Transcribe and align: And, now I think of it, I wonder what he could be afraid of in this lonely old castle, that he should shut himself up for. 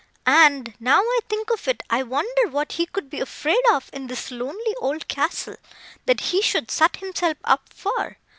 And, 0.25 0.73
now 0.79 0.99
I 1.01 1.19
think 1.29 1.51
of 1.51 1.67
it, 1.67 1.83
I 1.87 2.01
wonder 2.01 2.47
what 2.49 2.71
he 2.71 2.87
could 2.87 3.07
be 3.07 3.19
afraid 3.19 3.61
of 3.71 3.87
in 3.93 4.07
this 4.07 4.31
lonely 4.31 4.75
old 4.81 5.07
castle, 5.07 5.57
that 6.07 6.21
he 6.33 6.41
should 6.41 6.71
shut 6.71 6.95
himself 6.95 7.37
up 7.43 7.71
for. 7.71 8.17